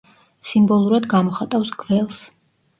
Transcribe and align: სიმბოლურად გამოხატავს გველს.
სიმბოლურად 0.51 1.05
გამოხატავს 1.13 1.75
გველს. 1.85 2.27